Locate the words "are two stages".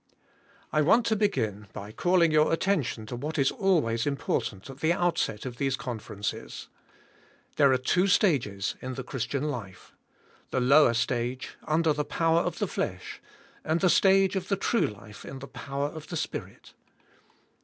7.71-8.73